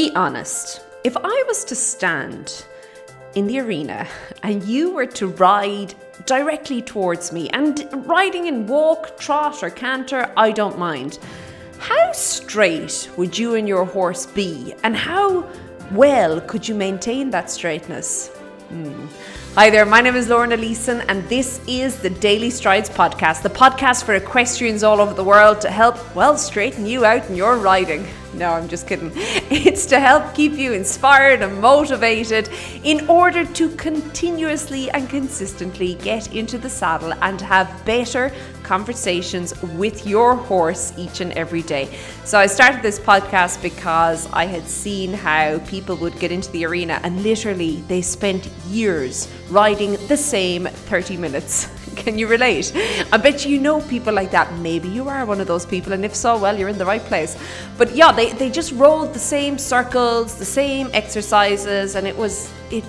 Be 0.00 0.10
honest. 0.16 0.80
If 1.04 1.14
I 1.14 1.44
was 1.46 1.62
to 1.64 1.74
stand 1.74 2.64
in 3.34 3.46
the 3.46 3.60
arena 3.60 4.08
and 4.42 4.64
you 4.64 4.94
were 4.94 5.04
to 5.04 5.26
ride 5.26 5.92
directly 6.24 6.80
towards 6.80 7.32
me 7.32 7.50
and 7.50 7.86
riding 8.08 8.46
in 8.46 8.66
walk, 8.66 9.18
trot, 9.18 9.62
or 9.62 9.68
canter, 9.68 10.32
I 10.38 10.52
don't 10.52 10.78
mind. 10.78 11.18
How 11.78 12.12
straight 12.12 13.10
would 13.18 13.38
you 13.38 13.56
and 13.56 13.68
your 13.68 13.84
horse 13.84 14.24
be, 14.24 14.74
and 14.84 14.96
how 14.96 15.46
well 15.90 16.40
could 16.40 16.66
you 16.66 16.74
maintain 16.74 17.28
that 17.32 17.50
straightness? 17.50 18.30
Hmm. 18.70 19.06
Hi 19.56 19.68
there, 19.68 19.84
my 19.84 20.00
name 20.00 20.14
is 20.14 20.28
Lauren 20.28 20.50
Leeson, 20.50 21.00
and 21.08 21.28
this 21.28 21.60
is 21.66 21.96
the 21.96 22.08
Daily 22.08 22.50
Strides 22.50 22.88
podcast, 22.88 23.42
the 23.42 23.50
podcast 23.50 24.04
for 24.04 24.14
equestrians 24.14 24.84
all 24.84 25.00
over 25.00 25.12
the 25.12 25.24
world 25.24 25.60
to 25.62 25.70
help, 25.70 26.14
well, 26.14 26.38
straighten 26.38 26.86
you 26.86 27.04
out 27.04 27.28
in 27.28 27.34
your 27.34 27.56
riding. 27.56 28.06
No, 28.32 28.52
I'm 28.52 28.68
just 28.68 28.86
kidding. 28.86 29.10
It's 29.50 29.86
to 29.86 29.98
help 29.98 30.36
keep 30.36 30.52
you 30.52 30.72
inspired 30.72 31.42
and 31.42 31.60
motivated 31.60 32.48
in 32.84 33.08
order 33.08 33.44
to 33.44 33.70
continuously 33.70 34.88
and 34.92 35.10
consistently 35.10 35.94
get 35.96 36.32
into 36.32 36.56
the 36.56 36.70
saddle 36.70 37.12
and 37.14 37.40
have 37.40 37.84
better 37.84 38.32
conversations 38.70 39.48
with 39.82 40.06
your 40.06 40.36
horse 40.36 40.92
each 40.96 41.20
and 41.20 41.32
every 41.32 41.62
day. 41.62 41.88
So, 42.24 42.38
I 42.38 42.46
started 42.46 42.82
this 42.82 43.00
podcast 43.00 43.60
because 43.62 44.28
I 44.32 44.44
had 44.46 44.64
seen 44.68 45.12
how 45.12 45.58
people 45.74 45.96
would 45.96 46.16
get 46.20 46.30
into 46.30 46.52
the 46.52 46.64
arena 46.66 47.00
and 47.02 47.20
literally 47.24 47.82
they 47.88 48.00
spent 48.00 48.46
years 48.68 49.26
riding 49.50 49.92
the 50.06 50.16
same 50.16 50.66
30 50.66 51.16
minutes. 51.16 51.68
Can 52.00 52.18
you 52.18 52.26
relate? 52.28 52.72
I 53.12 53.18
bet 53.18 53.44
you 53.44 53.60
know 53.60 53.82
people 53.82 54.14
like 54.14 54.30
that. 54.30 54.50
Maybe 54.54 54.88
you 54.88 55.08
are 55.10 55.26
one 55.26 55.38
of 55.38 55.46
those 55.46 55.66
people, 55.66 55.92
and 55.92 56.02
if 56.02 56.14
so, 56.14 56.38
well, 56.38 56.58
you're 56.58 56.70
in 56.70 56.78
the 56.78 56.86
right 56.86 57.02
place. 57.02 57.36
But 57.76 57.94
yeah, 57.94 58.10
they, 58.10 58.32
they 58.32 58.48
just 58.48 58.72
rolled 58.72 59.12
the 59.12 59.18
same 59.18 59.58
circles, 59.58 60.36
the 60.36 60.46
same 60.46 60.88
exercises, 60.94 61.96
and 61.96 62.06
it 62.06 62.16
was 62.16 62.50
it. 62.70 62.84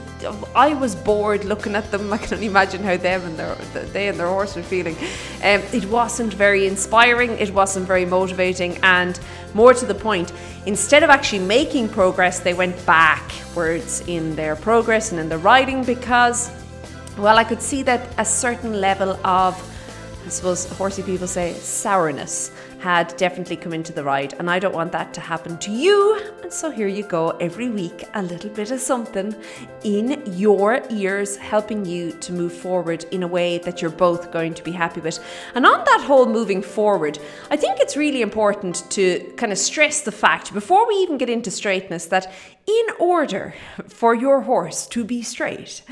I 0.56 0.74
was 0.74 0.96
bored 0.96 1.44
looking 1.44 1.76
at 1.76 1.92
them. 1.92 2.14
I 2.18 2.18
can 2.20 2.36
only 2.36 2.48
imagine 2.48 2.84
how 2.84 2.96
them 2.96 3.22
and 3.26 3.38
their 3.38 3.56
they 3.92 4.08
and 4.08 4.18
their 4.18 4.30
horse 4.30 4.56
were 4.56 4.64
feeling. 4.64 4.96
Um, 5.44 5.62
it 5.74 5.86
wasn't 5.90 6.34
very 6.34 6.66
inspiring. 6.66 7.32
It 7.32 7.54
wasn't 7.54 7.88
very 7.88 8.06
motivating, 8.06 8.78
and 8.82 9.20
more 9.54 9.74
to 9.74 9.86
the 9.86 9.96
point, 9.96 10.32
instead 10.66 11.04
of 11.04 11.10
actually 11.10 11.40
making 11.46 11.90
progress, 11.90 12.40
they 12.40 12.54
went 12.54 12.86
backwards 12.86 14.08
in 14.08 14.38
their 14.38 14.56
progress 14.56 15.12
and 15.12 15.20
in 15.20 15.28
the 15.28 15.38
riding 15.38 15.84
because 15.84 16.50
well, 17.18 17.38
I 17.38 17.44
could 17.44 17.62
see 17.62 17.84
that 17.84 18.08
a 18.18 18.26
certain 18.26 18.80
level 18.80 19.12
of, 19.26 19.56
I 20.26 20.30
suppose, 20.30 20.66
horsey 20.72 21.04
people 21.04 21.28
say, 21.28 21.54
sourness 21.54 22.52
had 22.80 23.16
definitely 23.16 23.56
come 23.56 23.74
into 23.74 23.94
the 23.94 24.04
ride, 24.04 24.34
and 24.40 24.50
I 24.50 24.58
don't 24.58 24.74
want 24.74 24.92
that 24.94 25.14
to 25.14 25.22
happen 25.22 25.58
to 25.60 25.72
you. 25.72 26.20
And 26.42 26.52
so 26.52 26.72
here 26.72 26.88
you 26.88 27.04
go, 27.04 27.30
every 27.40 27.70
week, 27.70 28.06
a 28.16 28.24
little 28.24 28.50
bit 28.50 28.72
of 28.72 28.80
something 28.80 29.36
in 29.84 30.24
your 30.26 30.82
ears, 30.90 31.38
helping 31.38 31.86
you 31.86 32.12
to 32.14 32.34
move 32.34 32.54
forward 32.54 33.06
in 33.12 33.22
a 33.22 33.28
way 33.28 33.60
that 33.60 33.82
you're 33.82 33.92
both 33.92 34.32
going 34.32 34.56
to 34.56 34.64
be 34.64 34.72
happy 34.72 35.00
with. 35.00 35.20
And 35.54 35.64
on 35.64 35.86
that 35.86 36.02
whole 36.02 36.26
moving 36.26 36.64
forward, 36.64 37.20
I 37.52 37.56
think 37.56 37.80
it's 37.80 37.96
really 37.96 38.24
important 38.24 38.90
to 38.92 39.20
kind 39.38 39.52
of 39.52 39.60
stress 39.60 40.02
the 40.02 40.12
fact 40.12 40.52
before 40.52 40.88
we 40.88 40.96
even 40.96 41.20
get 41.20 41.30
into 41.30 41.52
straightness 41.52 42.08
that 42.08 42.32
in 42.66 42.86
order 43.00 43.54
for 43.88 44.16
your 44.16 44.42
horse 44.42 44.88
to 44.88 45.04
be 45.04 45.22
straight, 45.22 45.84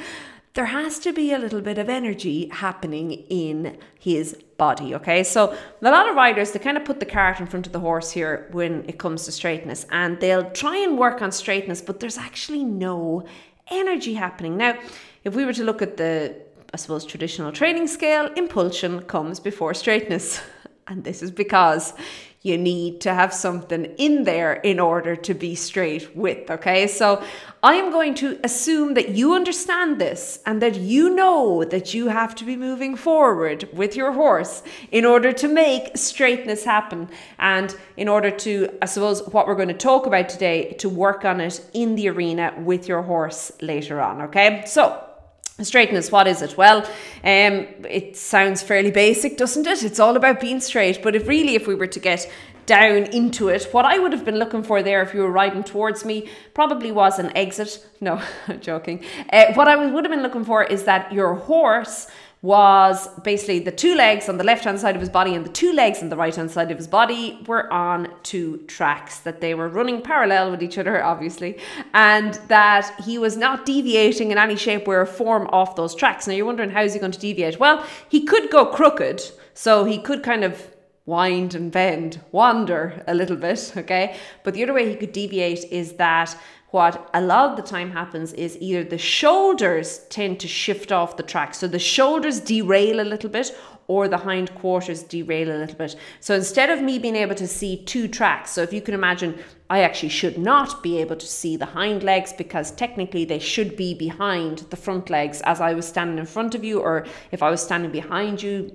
there 0.60 0.66
has 0.66 1.00
to 1.00 1.14
be 1.14 1.32
a 1.32 1.40
little 1.40 1.62
bit 1.62 1.78
of 1.78 1.88
energy 1.88 2.50
happening 2.50 3.14
in 3.30 3.78
his 3.98 4.34
body. 4.58 4.94
Okay, 4.94 5.24
so 5.24 5.56
a 5.82 5.90
lot 5.90 6.10
of 6.10 6.18
riders 6.18 6.52
they 6.52 6.60
kind 6.60 6.76
of 6.76 6.84
put 6.84 7.00
the 7.00 7.06
cart 7.06 7.40
in 7.40 7.48
front 7.48 7.66
of 7.66 7.72
the 7.72 7.80
horse 7.80 8.12
here 8.12 8.50
when 8.52 8.84
it 8.90 9.00
comes 9.00 9.24
to 9.24 9.32
straightness, 9.32 9.86
and 9.90 10.20
they'll 10.20 10.52
try 10.52 10.76
and 10.76 10.98
work 10.98 11.22
on 11.22 11.32
straightness, 11.32 11.82
but 11.82 12.02
there's 12.02 12.18
actually 12.18 12.66
no 12.66 13.24
energy 13.72 14.16
happening. 14.16 14.58
Now, 14.58 14.78
if 15.24 15.34
we 15.34 15.46
were 15.46 15.54
to 15.54 15.64
look 15.64 15.82
at 15.82 15.96
the 15.96 16.36
I 16.74 16.78
suppose 16.78 17.06
traditional 17.06 17.54
training 17.54 17.88
scale, 17.88 18.30
impulsion 18.36 19.04
comes 19.04 19.40
before 19.40 19.74
straightness. 19.74 20.42
And 20.90 21.04
this 21.04 21.22
is 21.22 21.30
because 21.30 21.94
you 22.42 22.58
need 22.58 23.02
to 23.02 23.14
have 23.14 23.34
something 23.34 23.86
in 23.98 24.24
there 24.24 24.54
in 24.54 24.80
order 24.80 25.16
to 25.16 25.34
be 25.34 25.56
straight 25.56 26.16
with. 26.16 26.50
Okay, 26.50 26.88
so 26.88 27.22
I 27.62 27.76
am 27.76 27.92
going 27.92 28.16
to 28.16 28.40
assume 28.46 28.94
that 28.94 29.10
you 29.10 29.34
understand 29.34 30.00
this 30.00 30.40
and 30.46 30.62
that 30.62 30.76
you 30.76 31.14
know 31.14 31.66
that 31.66 31.94
you 31.94 32.08
have 32.08 32.34
to 32.36 32.46
be 32.46 32.56
moving 32.56 32.96
forward 32.96 33.68
with 33.74 33.96
your 33.96 34.14
horse 34.14 34.64
in 34.92 35.04
order 35.04 35.34
to 35.34 35.48
make 35.50 35.98
straightness 35.98 36.64
happen. 36.64 37.10
And 37.38 37.76
in 37.98 38.08
order 38.08 38.32
to, 38.32 38.70
I 38.82 38.86
suppose, 38.86 39.22
what 39.28 39.46
we're 39.46 39.56
going 39.56 39.68
to 39.68 39.74
talk 39.74 40.06
about 40.06 40.30
today, 40.30 40.74
to 40.80 40.88
work 40.88 41.26
on 41.26 41.42
it 41.42 41.64
in 41.74 41.96
the 41.96 42.08
arena 42.08 42.54
with 42.58 42.88
your 42.88 43.02
horse 43.02 43.52
later 43.62 44.00
on. 44.00 44.22
Okay, 44.22 44.64
so 44.66 45.09
Straightness, 45.62 46.12
what 46.12 46.28
is 46.28 46.42
it? 46.42 46.58
Well, 46.58 46.86
um, 47.24 47.68
it 47.90 48.16
sounds 48.16 48.62
fairly 48.62 48.92
basic, 48.92 49.38
doesn't 49.38 49.68
it? 49.68 49.84
It's 49.84 50.00
all 50.00 50.16
about 50.16 50.40
being 50.40 50.62
straight. 50.62 51.04
But 51.04 51.16
if 51.16 51.28
really, 51.28 51.56
if 51.56 51.68
we 51.68 51.76
were 51.76 51.88
to 51.88 52.00
get 52.00 52.32
down 52.66 53.04
into 53.08 53.50
it, 53.50 53.68
what 53.72 53.84
I 53.84 54.00
would 54.00 54.14
have 54.14 54.24
been 54.24 54.38
looking 54.38 54.64
for 54.64 54.82
there, 54.82 55.02
if 55.02 55.14
you 55.14 55.22
were 55.22 55.32
riding 55.32 55.64
towards 55.64 56.06
me, 56.06 56.30
probably 56.54 56.92
was 56.92 57.20
an 57.20 57.36
exit. 57.36 57.86
No, 58.00 58.22
joking. 58.62 59.04
Uh, 59.34 59.54
what 59.54 59.68
I 59.68 59.76
would 59.76 60.06
have 60.06 60.12
been 60.12 60.24
looking 60.24 60.46
for 60.46 60.64
is 60.64 60.86
that 60.86 61.12
your 61.12 61.34
horse 61.34 62.08
was 62.42 63.10
basically 63.24 63.60
the 63.60 63.72
two 63.72 63.96
legs 63.96 64.30
on 64.30 64.38
the 64.38 64.44
left 64.44 64.64
hand 64.64 64.80
side 64.80 64.96
of 64.96 65.02
his 65.02 65.10
body 65.10 65.36
and 65.36 65.46
the 65.46 65.52
two 65.52 65.74
legs 65.74 66.02
on 66.02 66.08
the 66.08 66.16
right 66.16 66.34
hand 66.34 66.50
side 66.50 66.72
of 66.72 66.78
his 66.78 66.88
body 66.88 67.38
were 67.48 67.72
on 67.72 68.08
two 68.24 68.58
tracks, 68.60 69.20
that 69.20 69.42
they 69.42 69.54
were 69.54 69.68
running 69.68 70.02
parallel 70.02 70.50
with 70.50 70.64
each 70.64 70.78
other, 70.78 71.04
obviously, 71.04 71.58
and 71.94 72.36
that 72.48 72.94
he 73.04 73.18
was 73.18 73.36
not 73.36 73.66
deviating 73.66 74.32
in 74.32 74.38
any 74.38 74.56
shape 74.56 74.88
or 74.88 75.06
form 75.06 75.48
off 75.52 75.76
those 75.76 75.94
tracks. 75.94 76.28
Now 76.28 76.34
you're 76.34 76.46
wondering, 76.46 76.70
how 76.70 76.82
is 76.82 76.94
he 76.94 77.00
going 77.00 77.12
to 77.12 77.20
deviate? 77.20 77.60
Well, 77.60 77.86
he 78.08 78.24
could 78.24 78.50
go 78.50 78.66
crooked, 78.66 79.22
so 79.54 79.84
he 79.84 79.98
could 79.98 80.24
kind 80.24 80.46
of 80.46 80.74
wind 81.10 81.56
and 81.56 81.72
bend, 81.72 82.22
wander 82.32 83.04
a 83.08 83.14
little 83.14 83.36
bit, 83.36 83.74
okay? 83.76 84.16
But 84.44 84.54
the 84.54 84.64
other 84.64 84.74
way 84.74 84.88
he 84.88 84.96
could 84.96 85.12
deviate 85.12 85.66
is 85.72 85.94
that 85.94 86.38
what 86.72 87.10
a 87.16 87.22
lot 87.22 87.50
of 87.50 87.56
the 87.58 87.64
time 87.64 87.92
happens 87.92 88.32
is 88.34 88.56
either 88.62 88.84
the 88.84 88.98
shoulders 88.98 90.06
tend 90.10 90.40
to 90.40 90.48
shift 90.48 90.92
off 90.92 91.18
the 91.18 91.24
track. 91.24 91.56
So 91.56 91.68
the 91.68 91.80
shoulders 91.80 92.40
derail 92.40 93.00
a 93.00 93.10
little 93.14 93.30
bit 93.30 93.58
or 93.88 94.08
the 94.08 94.18
hind 94.18 94.54
quarters 94.54 95.02
derail 95.02 95.50
a 95.50 95.58
little 95.58 95.76
bit. 95.76 95.96
So 96.20 96.36
instead 96.36 96.70
of 96.70 96.84
me 96.84 97.00
being 97.00 97.16
able 97.16 97.34
to 97.36 97.48
see 97.48 97.84
two 97.86 98.08
tracks, 98.08 98.52
so 98.52 98.62
if 98.62 98.72
you 98.72 98.82
can 98.82 98.94
imagine, 98.94 99.40
I 99.72 99.82
actually 99.82 100.10
should 100.10 100.38
not 100.38 100.84
be 100.84 101.00
able 101.00 101.16
to 101.16 101.26
see 101.26 101.58
the 101.58 101.66
hind 101.66 102.04
legs 102.04 102.32
because 102.32 102.70
technically 102.70 103.26
they 103.26 103.40
should 103.40 103.76
be 103.76 103.96
behind 103.96 104.60
the 104.70 104.78
front 104.78 105.10
legs 105.10 105.42
as 105.42 105.60
I 105.60 105.74
was 105.74 105.88
standing 105.88 106.20
in 106.20 106.28
front 106.28 106.54
of 106.54 106.64
you, 106.64 106.80
or 106.82 107.08
if 107.32 107.42
I 107.42 107.50
was 107.50 107.64
standing 107.64 107.92
behind 107.92 108.44
you, 108.44 108.72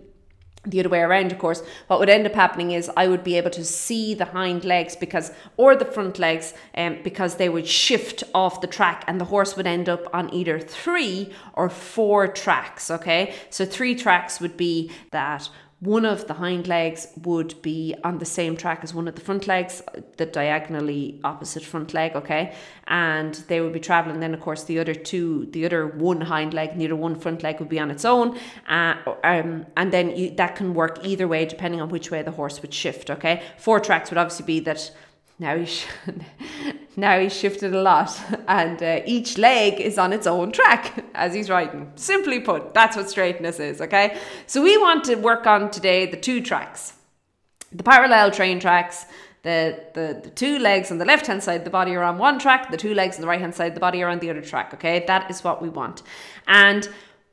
the 0.67 0.81
other 0.81 0.89
way 0.89 1.01
around, 1.01 1.33
of 1.33 1.39
course, 1.39 1.63
what 1.89 1.99
would 1.99 2.09
end 2.09 2.27
up 2.27 2.35
happening 2.35 2.73
is 2.73 2.91
I 2.97 3.09
would 3.09 3.23
be 3.23 3.37
able 3.37 3.51
to 3.51 3.65
see 3.65 4.15
the 4.15 4.25
hind 4.25 4.65
legs 4.65 4.97
because, 4.97 5.33
or 5.57 5.77
the 5.77 5.85
front 5.85 6.19
legs, 6.19 6.55
um, 6.77 6.99
because 7.03 7.37
they 7.37 7.49
would 7.49 7.67
shift 7.67 8.25
off 8.35 8.61
the 8.61 8.67
track 8.67 9.05
and 9.07 9.21
the 9.21 9.27
horse 9.27 9.57
would 9.57 9.67
end 9.67 9.89
up 9.89 10.13
on 10.15 10.33
either 10.33 10.59
three 10.59 11.33
or 11.55 11.69
four 11.69 12.29
tracks. 12.29 12.91
Okay, 12.91 13.35
so 13.51 13.65
three 13.65 13.95
tracks 13.95 14.41
would 14.41 14.57
be 14.57 14.91
that 15.11 15.49
one 15.84 16.06
of 16.06 16.27
the 16.27 16.34
hind 16.34 16.67
legs 16.67 17.09
would 17.25 17.61
be 17.61 17.95
on 18.05 18.19
the 18.19 18.25
same 18.25 18.56
track 18.56 18.81
as 18.83 18.95
one 18.95 19.06
of 19.06 19.15
the 19.15 19.21
front 19.21 19.47
legs, 19.47 19.83
the 20.17 20.25
diagonally 20.25 21.21
opposite 21.22 21.62
front 21.62 21.93
leg, 21.93 22.17
okay? 22.17 22.55
And 22.87 23.34
they 23.49 23.61
would 23.61 23.75
be 23.75 23.81
traveling. 23.81 24.21
Then, 24.21 24.33
of 24.33 24.41
course, 24.41 24.65
the 24.65 24.78
other 24.78 24.94
two, 24.94 25.47
the 25.53 25.67
other 25.67 25.87
one 25.87 26.23
hind 26.23 26.55
leg 26.55 26.75
neither 26.77 26.97
one 26.97 27.15
front 27.15 27.43
leg 27.43 27.61
would 27.61 27.69
be 27.69 27.78
on 27.78 27.91
its 27.91 28.06
own. 28.06 28.39
Uh, 28.67 28.94
um, 29.23 29.67
and 29.77 29.93
then 29.93 30.17
you, 30.17 30.31
that 30.37 30.56
can 30.56 30.73
work 30.73 31.00
either 31.05 31.28
way 31.28 31.44
depending 31.44 31.83
on 31.83 31.91
which 31.91 32.11
way 32.11 32.23
the 32.23 32.31
horse 32.31 32.62
would 32.62 32.73
shift, 32.73 33.11
okay? 33.11 33.43
Four 33.59 33.79
tracks 33.79 34.11
would 34.11 34.19
obviously 34.19 34.47
be 34.47 34.61
that 34.61 34.91
now 35.39 35.57
he's 35.57 35.85
now 36.97 37.19
he's 37.19 37.37
shifted 37.37 37.75
a 37.75 37.83
lot 37.83 38.21
and 38.49 38.83
uh, 38.83 39.01
each 39.05 39.37
leg 39.39 39.81
is 39.81 39.99
on 39.99 40.13
its 40.13 40.27
own 40.27 40.53
track 40.53 41.05
as 41.15 41.35
he's 41.35 41.51
riding 41.51 41.91
simply 41.97 42.41
put 42.41 42.75
that's 42.75 42.97
what 42.97 43.11
straightness 43.11 43.59
is 43.61 43.81
okay? 43.81 44.19
So 44.47 44.63
we 44.63 44.77
want 44.79 45.05
to 45.05 45.17
work 45.17 45.47
on 45.47 45.71
today 45.71 46.07
the 46.07 46.17
two 46.17 46.41
tracks. 46.41 46.95
The 47.73 47.83
parallel 47.83 48.31
train 48.31 48.61
tracks 48.61 49.07
the, 49.43 49.79
the, 49.93 50.21
the 50.25 50.31
two 50.31 50.59
legs 50.59 50.91
on 50.91 50.97
the 50.97 51.05
left 51.05 51.27
hand 51.27 51.43
side 51.43 51.59
of 51.59 51.65
the 51.65 51.71
body 51.71 51.95
are 51.95 52.03
on 52.03 52.17
one 52.17 52.39
track 52.39 52.71
the 52.71 52.79
two 52.79 52.95
legs 52.95 53.17
on 53.17 53.21
the 53.21 53.29
right 53.29 53.41
hand 53.41 53.55
side 53.55 53.69
of 53.69 53.75
the 53.75 53.81
body 53.81 54.03
are 54.03 54.09
on 54.09 54.21
the 54.21 54.31
other 54.31 54.41
track 54.41 54.73
okay? 54.75 55.05
That 55.07 55.31
is 55.31 55.45
what 55.45 55.61
we 55.61 55.69
want. 55.69 56.03
And 56.47 56.89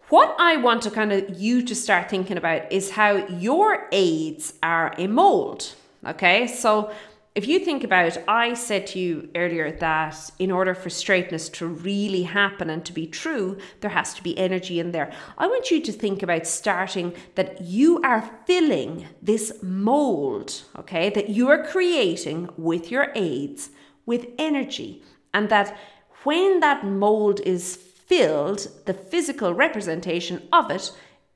what 0.09 0.35
I 0.39 0.57
want 0.57 0.81
to 0.81 0.91
kind 0.91 1.13
of 1.13 1.39
you 1.39 1.61
to 1.63 1.73
start 1.73 2.09
thinking 2.09 2.35
about 2.35 2.69
is 2.69 2.91
how 2.91 3.25
your 3.27 3.87
aids 3.93 4.55
are 4.61 4.93
a 4.97 5.07
mold. 5.07 5.73
Okay, 6.05 6.47
so 6.47 6.91
if 7.33 7.47
you 7.47 7.59
think 7.59 7.83
about 7.83 8.17
I 8.27 8.53
said 8.55 8.87
to 8.87 8.99
you 8.99 9.29
earlier 9.35 9.71
that 9.71 10.31
in 10.37 10.51
order 10.51 10.75
for 10.75 10.89
straightness 10.89 11.47
to 11.49 11.67
really 11.67 12.23
happen 12.23 12.69
and 12.69 12.83
to 12.85 12.93
be 12.93 13.07
true, 13.07 13.57
there 13.79 13.91
has 13.91 14.13
to 14.15 14.23
be 14.23 14.37
energy 14.37 14.79
in 14.79 14.91
there. 14.91 15.13
I 15.37 15.47
want 15.47 15.71
you 15.71 15.81
to 15.81 15.91
think 15.93 16.21
about 16.21 16.45
starting 16.45 17.13
that 17.35 17.61
you 17.61 18.01
are 18.01 18.29
filling 18.45 19.07
this 19.21 19.53
mold, 19.61 20.63
okay, 20.77 21.09
that 21.11 21.29
you 21.29 21.49
are 21.49 21.65
creating 21.65 22.49
with 22.57 22.91
your 22.91 23.11
aids 23.15 23.69
with 24.05 24.27
energy, 24.37 25.01
and 25.33 25.47
that 25.49 25.77
when 26.23 26.59
that 26.59 26.85
mold 26.85 27.39
is 27.45 27.77
filled, 27.77 28.67
the 28.85 28.93
physical 28.93 29.53
representation 29.53 30.47
of 30.51 30.69
it 30.69 30.91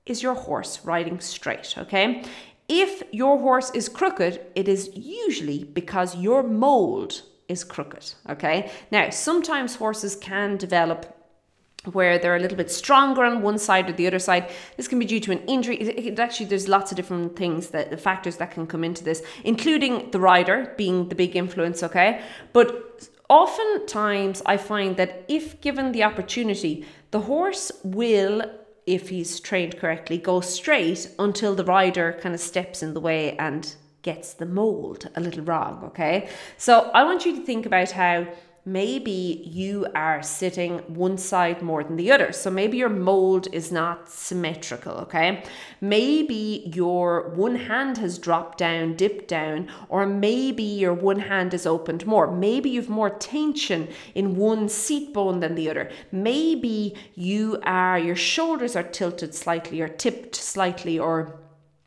is 0.05 0.21
your 0.21 0.33
horse 0.33 0.83
riding 0.83 1.21
straight, 1.21 1.73
okay? 1.77 2.23
If 2.67 3.03
your 3.11 3.39
horse 3.39 3.69
is 3.71 3.89
crooked, 3.89 4.41
it 4.55 4.67
is 4.67 4.89
usually 4.95 5.63
because 5.63 6.17
your 6.17 6.43
mold 6.43 7.21
is 7.47 7.63
crooked, 7.63 8.13
okay? 8.29 8.71
Now, 8.91 9.09
sometimes 9.11 9.75
horses 9.75 10.15
can 10.15 10.57
develop 10.57 11.15
where 11.93 12.17
they're 12.17 12.35
a 12.35 12.39
little 12.39 12.57
bit 12.57 12.71
stronger 12.71 13.23
on 13.23 13.41
one 13.41 13.57
side 13.57 13.89
or 13.89 13.93
the 13.93 14.07
other 14.07 14.19
side. 14.19 14.49
This 14.77 14.87
can 14.87 14.99
be 14.99 15.05
due 15.05 15.19
to 15.19 15.31
an 15.31 15.39
injury. 15.45 15.77
It, 15.77 16.13
it, 16.13 16.19
actually, 16.19 16.47
there's 16.47 16.67
lots 16.67 16.91
of 16.91 16.95
different 16.95 17.35
things 17.35 17.69
that 17.69 17.91
the 17.91 17.97
factors 17.97 18.37
that 18.37 18.51
can 18.51 18.67
come 18.67 18.83
into 18.83 19.03
this, 19.03 19.21
including 19.43 20.11
the 20.11 20.19
rider 20.19 20.73
being 20.77 21.09
the 21.09 21.15
big 21.15 21.35
influence. 21.35 21.83
Okay, 21.83 22.21
but 22.53 23.07
oftentimes 23.29 24.41
I 24.45 24.57
find 24.57 24.97
that 24.97 25.25
if 25.27 25.61
given 25.61 25.91
the 25.91 26.03
opportunity, 26.03 26.85
the 27.11 27.21
horse 27.21 27.71
will. 27.83 28.43
If 28.85 29.09
he's 29.09 29.39
trained 29.39 29.77
correctly, 29.77 30.17
go 30.17 30.41
straight 30.41 31.09
until 31.17 31.55
the 31.55 31.65
rider 31.65 32.19
kind 32.21 32.35
of 32.35 32.41
steps 32.41 32.83
in 32.83 32.93
the 32.93 32.99
way 32.99 33.35
and 33.37 33.75
gets 34.03 34.33
the 34.33 34.45
mold 34.45 35.09
a 35.15 35.19
little 35.19 35.43
wrong. 35.43 35.83
Okay, 35.85 36.29
so 36.57 36.91
I 36.93 37.03
want 37.03 37.25
you 37.25 37.35
to 37.35 37.43
think 37.43 37.65
about 37.65 37.91
how 37.91 38.27
maybe 38.65 39.43
you 39.45 39.85
are 39.93 40.23
sitting 40.23 40.79
one 40.87 41.17
side 41.17 41.61
more 41.61 41.83
than 41.83 41.95
the 41.95 42.11
other. 42.11 42.31
So 42.31 42.49
maybe 42.49 42.77
your 42.77 42.89
mold 42.89 43.47
is 43.51 43.71
not 43.71 44.09
symmetrical, 44.09 44.93
okay? 44.93 45.43
Maybe 45.81 46.71
your 46.73 47.29
one 47.29 47.55
hand 47.55 47.99
has 47.99 48.17
dropped 48.17 48.57
down, 48.57 48.95
dipped 48.95 49.27
down, 49.27 49.69
or 49.87 50.07
maybe 50.07 50.63
your 50.63 50.93
one 50.93 51.19
hand 51.19 51.53
is 51.53 51.67
opened 51.67 52.07
more. 52.07 52.29
Maybe 52.31 52.69
you've 52.71 52.89
more 52.89 53.11
tension 53.11 53.87
in 54.15 54.35
one 54.35 54.67
seat 54.67 55.13
bone 55.13 55.39
than 55.39 55.55
the 55.55 55.69
other. 55.69 55.91
Maybe 56.11 56.95
you 57.13 57.59
are 57.63 57.99
your 57.99 58.15
shoulders 58.15 58.75
are 58.75 58.83
tilted 58.83 59.35
slightly 59.35 59.79
or 59.79 59.87
tipped 59.87 60.35
slightly 60.35 60.97
or 60.97 61.39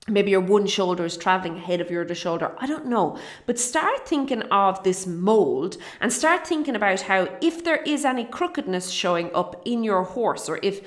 maybe 0.08 0.30
your 0.30 0.40
one 0.40 0.66
shoulder 0.66 1.04
is 1.04 1.16
traveling 1.16 1.56
ahead 1.56 1.80
of 1.80 1.90
your 1.90 2.02
other 2.04 2.14
shoulder. 2.14 2.54
I 2.58 2.66
don't 2.66 2.86
know. 2.86 3.18
But 3.46 3.58
start 3.58 4.08
thinking 4.08 4.42
of 4.42 4.82
this 4.82 5.06
mold 5.06 5.76
and 6.00 6.12
start 6.12 6.46
thinking 6.46 6.76
about 6.76 7.02
how 7.02 7.28
if 7.40 7.64
there 7.64 7.82
is 7.82 8.04
any 8.04 8.24
crookedness 8.24 8.90
showing 8.90 9.30
up 9.34 9.62
in 9.64 9.84
your 9.84 10.02
horse 10.04 10.48
or 10.48 10.58
if 10.62 10.80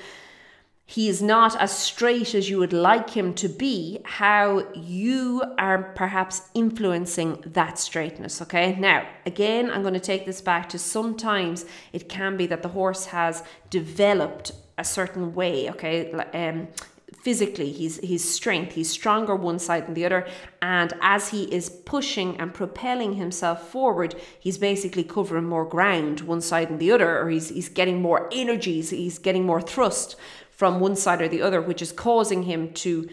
he 0.84 1.08
is 1.08 1.22
not 1.22 1.58
as 1.58 1.74
straight 1.74 2.34
as 2.34 2.50
you 2.50 2.58
would 2.58 2.74
like 2.74 3.10
him 3.10 3.32
to 3.32 3.48
be, 3.48 4.00
how 4.04 4.66
you 4.74 5.42
are 5.56 5.84
perhaps 5.94 6.50
influencing 6.52 7.42
that 7.46 7.78
straightness. 7.78 8.42
Okay, 8.42 8.76
now 8.78 9.08
again, 9.24 9.70
I'm 9.70 9.80
going 9.80 9.94
to 9.94 10.00
take 10.00 10.26
this 10.26 10.42
back 10.42 10.68
to 10.70 10.78
sometimes 10.78 11.64
it 11.94 12.10
can 12.10 12.36
be 12.36 12.46
that 12.48 12.62
the 12.62 12.68
horse 12.68 13.06
has 13.06 13.42
developed 13.70 14.52
a 14.76 14.84
certain 14.84 15.34
way. 15.34 15.70
Okay, 15.70 16.12
um, 16.12 16.68
physically 17.22 17.70
he's 17.70 17.98
his 17.98 18.28
strength 18.28 18.72
he's 18.72 18.90
stronger 18.90 19.36
one 19.36 19.58
side 19.58 19.86
than 19.86 19.94
the 19.94 20.04
other. 20.04 20.26
And 20.60 20.92
as 21.00 21.28
he 21.28 21.44
is 21.44 21.70
pushing 21.70 22.36
and 22.38 22.52
propelling 22.52 23.14
himself 23.14 23.70
forward 23.70 24.16
he's 24.40 24.58
basically 24.58 25.04
covering 25.04 25.44
more 25.44 25.64
ground 25.64 26.22
one 26.22 26.40
side 26.40 26.68
than 26.68 26.78
the 26.78 26.90
other 26.90 27.20
or 27.20 27.30
he's 27.30 27.50
he's 27.50 27.68
getting 27.68 28.02
more 28.02 28.28
energies 28.32 28.90
he's 28.90 29.18
getting 29.18 29.46
more 29.46 29.62
thrust 29.62 30.16
from 30.50 30.80
one 30.80 30.96
side 30.96 31.22
or 31.22 31.28
the 31.28 31.42
other 31.42 31.62
which 31.62 31.80
is 31.80 31.92
causing 31.92 32.42
him 32.42 32.72
to 32.72 33.08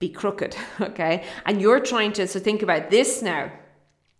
be 0.00 0.08
crooked 0.08 0.56
okay? 0.80 1.24
And 1.46 1.62
you're 1.62 1.80
trying 1.80 2.12
to 2.14 2.26
so 2.26 2.40
think 2.40 2.62
about 2.62 2.90
this 2.90 3.22
now. 3.22 3.52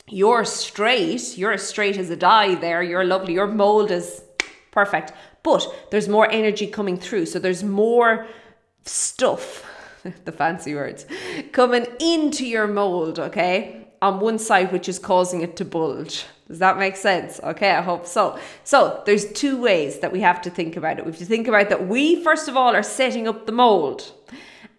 You're 0.09 0.45
straight 0.45 1.37
you're 1.37 1.53
as 1.53 1.67
straight 1.67 1.97
as 1.97 2.09
a 2.09 2.17
die 2.17 2.55
there 2.55 2.85
you're 2.85 3.05
lovely 3.05 3.35
your 3.35 3.49
mold 3.49 3.91
is 3.91 4.23
perfect. 4.71 5.13
But 5.43 5.67
there's 5.91 6.09
more 6.09 6.31
energy 6.31 6.69
coming 6.69 6.99
through 6.99 7.27
so 7.27 7.41
there's 7.41 7.65
more 7.65 8.29
stuff, 8.85 9.65
the 10.25 10.33
fancy 10.33 10.75
words, 10.75 11.07
coming 11.53 11.87
into 12.01 12.47
your 12.47 12.67
mold, 12.67 13.19
okay, 13.19 13.87
on 14.03 14.21
one 14.21 14.39
side, 14.39 14.73
which 14.73 14.89
is 14.89 14.99
causing 14.99 15.41
it 15.41 15.57
to 15.57 15.65
bulge. 15.65 16.27
Does 16.49 16.59
that 16.59 16.79
make 16.79 16.97
sense? 16.97 17.41
Okay, 17.43 17.71
I 17.71 17.81
hope 17.81 18.07
so. 18.07 18.39
So 18.65 19.03
there's 19.07 19.33
two 19.33 19.61
ways 19.61 20.01
that 20.01 20.13
we 20.13 20.21
have 20.21 20.43
to 20.43 20.51
think 20.51 20.77
about 20.77 20.99
it. 20.99 21.07
We 21.07 21.11
have 21.13 21.19
to 21.21 21.25
think 21.25 21.49
about 21.49 21.71
that 21.71 21.89
we, 21.89 22.23
first 22.23 22.49
of 22.49 22.57
all, 22.57 22.77
are 22.77 22.83
setting 22.83 23.27
up 23.27 23.47
the 23.47 23.53
mold. 23.53 24.13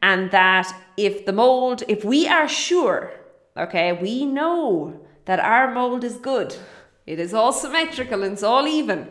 And 0.03 0.29
that 0.29 0.71
if 0.95 1.25
the 1.25 1.33
mold, 1.33 1.81
if 1.87 2.05
we 2.05 2.27
are 2.27 2.47
sure, 2.47 3.11
okay, 3.57 3.93
we 3.93 4.25
know 4.25 4.99
that 5.25 5.39
our 5.39 5.73
mold 5.73 6.03
is 6.03 6.17
good, 6.17 6.55
it 7.05 7.19
is 7.19 7.33
all 7.33 7.53
symmetrical 7.53 8.23
and 8.23 8.33
it's 8.33 8.43
all 8.43 8.67
even 8.67 9.09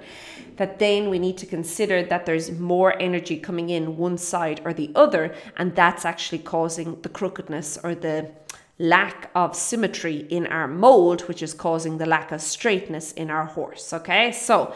that 0.56 0.78
then 0.78 1.10
we 1.10 1.18
need 1.18 1.36
to 1.38 1.46
consider 1.46 2.02
that 2.02 2.26
there's 2.26 2.50
more 2.50 3.00
energy 3.00 3.36
coming 3.36 3.70
in 3.70 3.96
one 3.96 4.18
side 4.18 4.60
or 4.64 4.72
the 4.72 4.90
other, 4.94 5.34
and 5.56 5.74
that's 5.74 6.04
actually 6.04 6.38
causing 6.38 7.00
the 7.02 7.08
crookedness 7.08 7.78
or 7.82 7.94
the 7.94 8.30
lack 8.78 9.30
of 9.34 9.54
symmetry 9.54 10.26
in 10.30 10.46
our 10.46 10.66
mold, 10.66 11.22
which 11.22 11.42
is 11.42 11.54
causing 11.54 11.98
the 11.98 12.06
lack 12.06 12.32
of 12.32 12.40
straightness 12.40 13.12
in 13.12 13.30
our 13.30 13.46
horse. 13.46 13.92
Okay, 13.92 14.32
so 14.32 14.74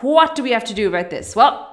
what 0.00 0.34
do 0.34 0.42
we 0.42 0.52
have 0.52 0.64
to 0.64 0.74
do 0.74 0.88
about 0.88 1.10
this? 1.10 1.36
Well, 1.36 1.71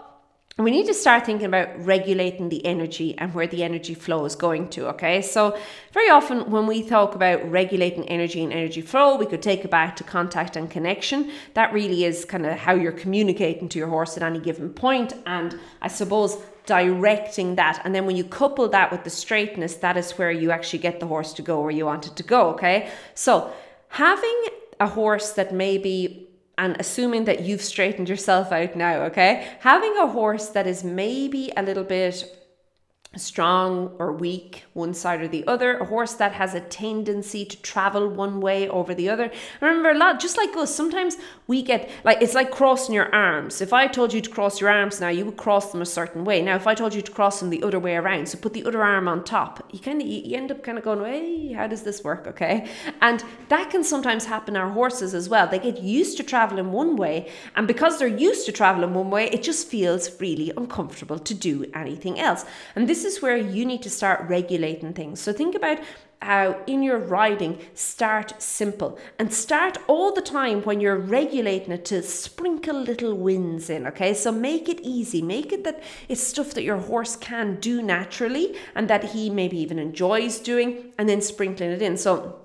we 0.66 0.72
need 0.72 0.88
to 0.88 0.94
start 0.94 1.26
thinking 1.26 1.46
about 1.46 1.70
regulating 1.86 2.50
the 2.50 2.66
energy 2.66 3.16
and 3.18 3.34
where 3.34 3.48
the 3.48 3.64
energy 3.64 3.94
flow 3.94 4.26
is 4.26 4.36
going 4.36 4.70
to. 4.70 4.88
Okay, 4.90 5.22
so 5.22 5.58
very 5.94 6.10
often 6.10 6.52
when 6.52 6.68
we 6.68 6.84
talk 6.84 7.16
about 7.16 7.50
regulating 7.50 8.08
energy 8.10 8.44
and 8.44 8.52
energy 8.52 8.82
flow, 8.82 9.16
we 9.16 9.26
could 9.26 9.42
take 9.42 9.64
it 9.64 9.72
back 9.72 9.96
to 9.96 10.04
contact 10.04 10.56
and 10.56 10.70
connection. 10.70 11.32
That 11.54 11.72
really 11.72 12.04
is 12.04 12.26
kind 12.26 12.46
of 12.46 12.58
how 12.58 12.74
you're 12.74 12.92
communicating 12.92 13.70
to 13.70 13.80
your 13.80 13.88
horse 13.88 14.18
at 14.18 14.24
any 14.24 14.40
given 14.40 14.70
point, 14.70 15.14
and 15.26 15.58
I 15.82 15.88
suppose 15.88 16.38
directing 16.66 17.56
that. 17.56 17.82
And 17.84 17.96
then 17.96 18.06
when 18.06 18.16
you 18.16 18.24
couple 18.24 18.68
that 18.70 18.92
with 18.92 19.04
the 19.04 19.10
straightness, 19.10 19.76
that 19.76 19.98
is 19.98 20.12
where 20.12 20.32
you 20.32 20.52
actually 20.52 20.80
get 20.80 21.00
the 21.00 21.08
horse 21.08 21.34
to 21.34 21.42
go 21.42 21.62
where 21.62 21.72
you 21.72 21.86
want 21.86 22.06
it 22.06 22.16
to 22.18 22.24
go. 22.24 22.50
Okay, 22.50 22.90
so 23.16 23.52
having 23.88 24.46
a 24.80 24.88
horse 24.88 25.32
that 25.32 25.54
maybe 25.54 26.29
and 26.60 26.76
assuming 26.78 27.24
that 27.24 27.42
you've 27.42 27.62
straightened 27.62 28.10
yourself 28.10 28.52
out 28.52 28.76
now, 28.76 29.04
okay? 29.04 29.48
Having 29.62 29.98
a 29.98 30.08
horse 30.08 30.50
that 30.50 30.68
is 30.68 30.84
maybe 30.84 31.52
a 31.56 31.64
little 31.64 31.86
bit 31.86 32.39
strong 33.16 33.92
or 33.98 34.14
weak, 34.14 34.66
one 34.74 34.94
side 34.94 35.20
or 35.20 35.28
the 35.28 35.46
other, 35.48 35.80
a 35.80 35.86
horse 35.86 36.14
that 36.14 36.32
has 36.34 36.54
a 36.54 36.62
tendency 36.62 37.44
to 37.44 37.60
travel 37.64 38.08
one 38.08 38.40
way 38.40 38.70
over 38.70 38.94
the 38.94 39.10
other. 39.10 39.32
Remember, 39.62 39.90
a 39.90 39.98
lot, 39.98 40.20
just 40.20 40.38
like 40.38 40.56
us, 40.56 40.74
sometimes 40.74 41.18
we 41.48 41.64
get 41.64 41.90
like 42.04 42.22
it's 42.22 42.36
like 42.36 42.52
crossing 42.52 42.94
your 42.94 43.14
arms. 43.14 43.62
If 43.62 43.74
I 43.74 43.88
told 43.88 44.14
you 44.14 44.22
to 44.22 44.30
cross 44.30 44.62
your 44.62 44.70
arms 44.70 45.02
now, 45.02 45.10
you 45.10 45.26
would 45.26 45.38
cross 45.38 45.72
them 45.72 45.82
a 45.82 45.88
certain 45.88 46.24
way. 46.24 46.42
Now, 46.44 46.56
if 46.56 46.68
I 46.68 46.76
told 46.76 46.94
you 46.94 47.02
to 47.02 47.12
cross 47.12 47.40
them 47.40 47.50
the 47.50 47.64
other 47.64 47.80
way 47.80 47.96
around, 47.96 48.30
so 48.30 48.38
put 48.38 48.54
the 48.54 48.64
other 48.64 48.84
arm 48.84 49.08
on 49.08 49.24
top, 49.24 49.68
you 49.72 49.80
kind 49.80 50.02
of 50.02 50.08
you 50.08 50.38
end 50.38 50.52
up 50.52 50.64
kind 50.64 50.78
of 50.78 50.84
going, 50.84 51.04
hey, 51.04 51.54
how 51.54 51.66
does 51.66 51.82
this 51.82 52.04
work? 52.04 52.28
Okay, 52.28 52.70
and 53.02 53.24
that 53.48 53.72
can 53.72 53.84
sometimes 53.84 54.26
happen 54.26 54.56
our 54.56 54.70
horses 54.70 55.16
as 55.16 55.28
well. 55.28 55.48
They 55.48 55.58
get 55.58 55.82
used 55.82 56.18
to 56.18 56.24
traveling 56.24 56.72
one 56.72 56.96
way, 56.96 57.32
and 57.56 57.66
because 57.66 57.98
they're 57.98 58.08
used 58.08 58.46
to 58.46 58.52
traveling 58.52 58.94
one 58.94 59.10
way, 59.10 59.30
it 59.30 59.42
just 59.42 59.68
feels 59.68 60.22
really 60.22 60.52
uncomfortable 60.56 61.18
to 61.18 61.34
do 61.34 61.66
anything 61.74 62.20
else. 62.20 62.46
And 62.76 62.88
this 62.88 62.99
is 63.06 63.22
where 63.22 63.38
you 63.38 63.66
need 63.66 63.82
to 63.84 63.90
start 63.90 64.28
regulating 64.30 64.94
things. 64.94 65.20
So 65.20 65.34
think 65.34 65.56
about 65.56 65.80
how 66.22 66.62
in 66.68 66.84
your 66.84 66.98
riding 66.98 67.60
start 67.74 68.42
simple. 68.42 69.00
And 69.18 69.34
start 69.34 69.78
all 69.88 70.14
the 70.14 70.22
time 70.22 70.64
when 70.64 70.82
you're 70.82 70.98
regulating 70.98 71.72
it 71.72 71.86
to 71.86 72.04
sprinkle 72.04 72.82
little 72.82 73.14
wins 73.14 73.70
in 73.70 73.88
okay? 73.88 74.14
So 74.14 74.32
make 74.32 74.68
it 74.68 74.82
easy. 74.82 75.22
Make 75.22 75.54
it 75.54 75.64
that 75.64 75.82
it's 76.10 76.22
stuff 76.22 76.54
that 76.56 76.64
your 76.64 76.78
horse 76.78 77.16
can 77.16 77.56
do 77.62 77.82
naturally 77.82 78.58
and 78.76 78.90
that 78.90 79.06
he 79.12 79.30
maybe 79.30 79.58
even 79.60 79.80
enjoys 79.80 80.40
doing 80.40 80.94
and 80.98 81.08
then 81.08 81.22
sprinkling 81.22 81.72
it 81.72 81.82
in. 81.82 81.96
So 81.98 82.40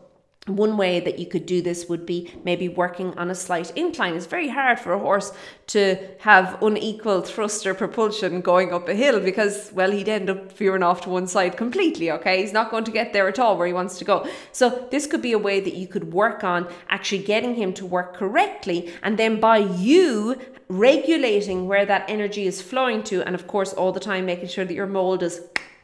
one 0.47 0.77
way 0.77 1.01
that 1.01 1.19
you 1.19 1.27
could 1.27 1.47
do 1.47 1.63
this 1.63 1.89
would 1.89 2.05
be 2.05 2.31
maybe 2.45 2.69
working 2.69 3.17
on 3.19 3.31
a 3.31 3.35
slight 3.35 3.75
incline. 3.77 4.15
It's 4.15 4.27
very 4.27 4.49
hard 4.49 4.79
for 4.79 4.93
a 4.93 4.99
horse 4.99 5.33
to 5.69 5.97
have 6.19 6.63
unequal 6.63 7.23
thrust 7.23 7.67
or 7.67 7.73
propulsion 7.73 8.43
going 8.43 8.71
up 8.71 8.87
a 8.89 8.95
hill 8.95 9.21
because, 9.21 9.71
well, 9.73 9.91
he'd 9.91 10.09
end 10.09 10.29
up 10.29 10.53
veering 10.53 10.83
off 10.83 11.01
to 11.03 11.09
one 11.09 11.27
side 11.27 11.57
completely, 11.57 12.11
okay? 12.11 12.43
He's 12.43 12.53
not 12.53 12.71
going 12.71 12.85
to 12.85 12.91
get 12.91 13.15
there 13.15 13.27
at 13.27 13.39
all 13.39 13.57
where 13.57 13.67
he 13.67 13.73
wants 13.73 13.99
to 13.99 14.05
go. 14.05 14.29
So, 14.53 14.87
this 14.91 15.07
could 15.07 15.23
be 15.23 15.33
a 15.33 15.39
way 15.39 15.61
that 15.61 15.75
you 15.75 15.87
could 15.87 16.13
work 16.13 16.45
on 16.45 16.69
actually 16.91 17.23
getting 17.23 17.55
him 17.55 17.73
to 17.75 17.87
work 17.87 18.15
correctly, 18.15 18.93
and 19.03 19.19
then 19.19 19.41
by 19.41 19.59
you 19.59 20.39
regulating 20.69 21.69
where 21.69 21.87
that 21.87 22.05
energy 22.09 22.47
is 22.47 22.61
flowing 22.61 23.03
to, 23.05 23.23
and 23.23 23.35
of 23.35 23.47
course, 23.47 23.73
all 23.73 23.93
the 23.93 24.01
time 24.01 24.27
making 24.27 24.49
sure 24.49 24.65
that 24.65 24.75
your 24.75 24.87
mold 24.87 25.23
is 25.23 25.41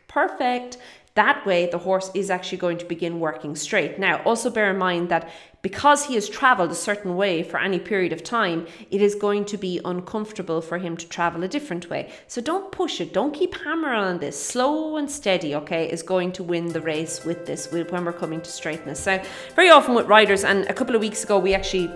perfect 0.09 0.77
that 1.15 1.45
way, 1.45 1.67
the 1.67 1.79
horse 1.79 2.11
is 2.15 2.31
actually 2.31 2.59
going 2.59 2.79
to 2.79 2.85
begin 2.85 3.19
working 3.19 3.57
straight. 3.57 3.99
Now, 3.99 4.23
also 4.23 4.49
bear 4.49 4.71
in 4.71 4.79
mind 4.79 5.09
that 5.09 5.29
because 5.63 6.07
he 6.07 6.15
has 6.15 6.29
traveled 6.29 6.71
a 6.71 6.75
certain 6.75 7.17
way 7.17 7.43
for 7.43 7.59
any 7.61 7.79
period 7.79 8.13
of 8.13 8.23
time, 8.23 8.67
it 8.91 9.03
is 9.03 9.15
going 9.15 9.45
to 9.47 9.59
be 9.59 9.81
uncomfortable 9.85 10.63
for 10.63 10.79
him 10.79 10.97
to 10.97 11.09
travel 11.09 11.43
a 11.43 11.49
different 11.49 11.91
way. 11.91 12.11
So 12.29 12.41
don't 12.41 12.73
push 12.73 13.01
it. 13.01 13.13
Don't 13.13 13.35
keep 13.35 13.55
hammering 13.55 13.99
on 13.99 14.19
this. 14.19 14.43
Slow 14.43 14.97
and 14.97 15.11
steady, 15.11 15.55
okay, 15.57 15.91
is 15.91 16.03
going 16.03 16.33
to 16.33 16.43
win 16.43 16.69
the 16.69 16.81
race 16.81 17.25
with 17.25 17.45
this 17.45 17.71
when 17.71 18.05
we're 18.05 18.13
coming 18.13 18.41
to 18.41 18.51
straightness. 18.51 19.01
So, 19.01 19.23
very 19.57 19.69
often 19.69 19.95
with 19.95 20.07
riders, 20.07 20.45
and 20.45 20.65
a 20.67 20.73
couple 20.73 20.95
of 20.95 21.01
weeks 21.01 21.25
ago, 21.25 21.39
we 21.39 21.55
actually 21.55 21.91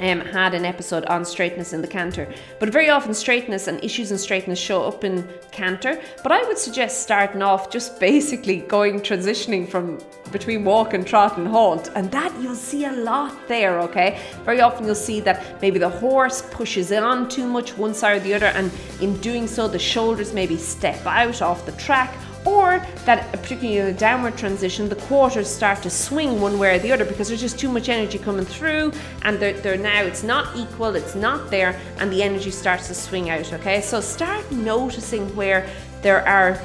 um, 0.00 0.20
had 0.20 0.54
an 0.54 0.64
episode 0.64 1.04
on 1.06 1.24
straightness 1.24 1.72
in 1.72 1.80
the 1.80 1.88
canter. 1.88 2.32
But 2.58 2.70
very 2.70 2.90
often, 2.90 3.14
straightness 3.14 3.66
and 3.66 3.82
issues 3.82 4.10
in 4.10 4.18
straightness 4.18 4.58
show 4.58 4.84
up 4.84 5.04
in 5.04 5.28
canter. 5.50 6.00
But 6.22 6.32
I 6.32 6.42
would 6.44 6.58
suggest 6.58 7.02
starting 7.02 7.42
off 7.42 7.70
just 7.70 7.98
basically 8.08 8.58
going 8.60 9.00
transitioning 9.00 9.68
from 9.68 9.98
between 10.32 10.64
walk 10.64 10.94
and 10.94 11.06
trot 11.06 11.38
and 11.38 11.48
halt, 11.48 11.90
and 11.94 12.10
that 12.12 12.34
you'll 12.40 12.54
see 12.54 12.84
a 12.84 12.92
lot 12.92 13.36
there. 13.48 13.80
Okay, 13.80 14.20
very 14.44 14.60
often 14.60 14.84
you'll 14.84 14.94
see 14.94 15.20
that 15.20 15.60
maybe 15.62 15.78
the 15.78 15.88
horse 15.88 16.42
pushes 16.50 16.92
on 16.92 17.28
too 17.28 17.46
much 17.46 17.76
one 17.76 17.94
side 17.94 18.16
or 18.16 18.20
the 18.20 18.34
other, 18.34 18.46
and 18.46 18.70
in 19.00 19.18
doing 19.20 19.46
so, 19.46 19.68
the 19.68 19.78
shoulders 19.78 20.32
maybe 20.32 20.56
step 20.56 21.04
out 21.06 21.42
off 21.42 21.64
the 21.66 21.72
track 21.72 22.14
or 22.48 22.84
that 23.04 23.30
particularly 23.32 23.78
in 23.78 23.86
a 23.86 23.92
downward 23.92 24.36
transition 24.36 24.88
the 24.88 24.96
quarters 24.96 25.48
start 25.48 25.82
to 25.82 25.90
swing 25.90 26.40
one 26.40 26.58
way 26.58 26.76
or 26.76 26.78
the 26.78 26.90
other 26.90 27.04
because 27.04 27.28
there's 27.28 27.40
just 27.40 27.58
too 27.58 27.70
much 27.70 27.88
energy 27.88 28.18
coming 28.18 28.44
through 28.44 28.90
and 29.22 29.38
they're, 29.38 29.58
they're, 29.60 29.76
now 29.76 30.02
it's 30.02 30.22
not 30.22 30.56
equal 30.56 30.94
it's 30.94 31.14
not 31.14 31.50
there 31.50 31.78
and 31.98 32.10
the 32.10 32.22
energy 32.22 32.50
starts 32.50 32.88
to 32.88 32.94
swing 32.94 33.28
out 33.30 33.52
okay? 33.52 33.80
So 33.80 34.00
start 34.00 34.50
noticing 34.50 35.34
where 35.36 35.68
there 36.02 36.26
are 36.26 36.60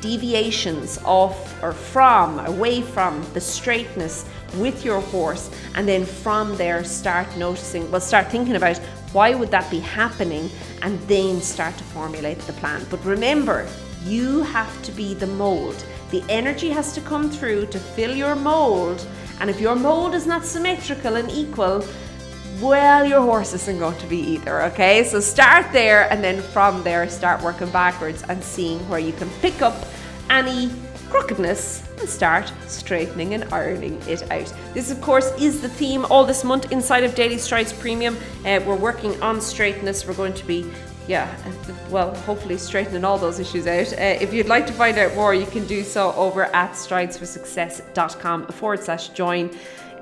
deviations 0.00 0.98
off 1.04 1.62
or 1.62 1.72
from 1.72 2.38
away 2.40 2.82
from 2.82 3.24
the 3.32 3.40
straightness 3.40 4.26
with 4.56 4.84
your 4.84 5.00
horse 5.00 5.50
and 5.76 5.88
then 5.88 6.04
from 6.04 6.56
there 6.56 6.84
start 6.84 7.26
noticing 7.38 7.90
well 7.90 8.00
start 8.00 8.30
thinking 8.30 8.56
about 8.56 8.78
why 9.14 9.32
would 9.32 9.50
that 9.50 9.70
be 9.70 9.78
happening 9.78 10.50
and 10.82 10.98
then 11.02 11.40
start 11.40 11.74
to 11.78 11.84
formulate 11.84 12.38
the 12.40 12.52
plan. 12.54 12.84
But 12.90 13.02
remember 13.04 13.66
you 14.04 14.42
have 14.42 14.82
to 14.82 14.92
be 14.92 15.14
the 15.14 15.26
mold. 15.26 15.84
The 16.10 16.22
energy 16.28 16.70
has 16.70 16.92
to 16.94 17.00
come 17.00 17.30
through 17.30 17.66
to 17.66 17.78
fill 17.78 18.14
your 18.14 18.36
mold. 18.36 19.06
And 19.40 19.50
if 19.50 19.60
your 19.60 19.74
mold 19.74 20.14
is 20.14 20.26
not 20.26 20.44
symmetrical 20.44 21.16
and 21.16 21.30
equal, 21.30 21.84
well, 22.60 23.04
your 23.04 23.20
horse 23.20 23.52
isn't 23.52 23.78
going 23.78 23.98
to 23.98 24.06
be 24.06 24.18
either, 24.18 24.62
okay? 24.62 25.02
So 25.04 25.20
start 25.20 25.72
there 25.72 26.10
and 26.12 26.22
then 26.22 26.40
from 26.40 26.82
there 26.84 27.08
start 27.08 27.42
working 27.42 27.70
backwards 27.70 28.22
and 28.28 28.42
seeing 28.42 28.78
where 28.88 29.00
you 29.00 29.12
can 29.12 29.28
pick 29.40 29.60
up 29.60 29.86
any 30.30 30.70
crookedness 31.10 31.88
and 31.98 32.08
start 32.08 32.52
straightening 32.66 33.34
and 33.34 33.44
ironing 33.52 34.00
it 34.06 34.30
out. 34.30 34.52
This, 34.72 34.90
of 34.90 35.00
course, 35.00 35.32
is 35.40 35.60
the 35.60 35.68
theme 35.68 36.04
all 36.06 36.24
this 36.24 36.44
month 36.44 36.70
inside 36.72 37.04
of 37.04 37.14
Daily 37.14 37.38
Strides 37.38 37.72
Premium. 37.72 38.16
Uh, 38.44 38.60
we're 38.66 38.76
working 38.76 39.20
on 39.22 39.40
straightness. 39.40 40.06
We're 40.06 40.14
going 40.14 40.34
to 40.34 40.46
be 40.46 40.70
yeah, 41.06 41.34
well, 41.90 42.14
hopefully 42.14 42.56
straightening 42.56 43.04
all 43.04 43.18
those 43.18 43.38
issues 43.38 43.66
out. 43.66 43.92
Uh, 43.92 44.18
if 44.20 44.32
you'd 44.32 44.48
like 44.48 44.66
to 44.66 44.72
find 44.72 44.96
out 44.98 45.14
more, 45.14 45.34
you 45.34 45.46
can 45.46 45.66
do 45.66 45.82
so 45.82 46.12
over 46.12 46.44
at 46.54 46.72
stridesforsuccess.com 46.72 48.46
forward 48.48 48.82
slash 48.82 49.08
join. 49.10 49.50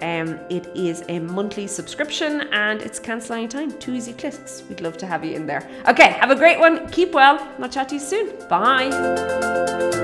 Um, 0.01 0.41
it 0.51 0.67
is 0.75 1.05
a 1.09 1.21
monthly 1.21 1.69
subscription 1.69 2.49
and 2.53 2.83
it's 2.83 2.99
cancel 2.99 3.37
anytime. 3.37 3.79
Two 3.79 3.95
easy 3.95 4.13
clicks. 4.13 4.65
We'd 4.69 4.81
love 4.81 4.97
to 4.99 5.07
have 5.07 5.25
you 5.25 5.35
in 5.35 5.47
there. 5.47 5.69
Okay, 5.87 6.13
have 6.13 6.31
a 6.31 6.37
great 6.37 6.59
one. 6.59 6.89
Keep 6.89 7.13
well. 7.13 7.39
I'll 7.61 7.69
chat 7.69 7.89
to 7.91 7.95
you 7.95 8.01
soon. 8.01 8.49
Bye. 8.49 10.01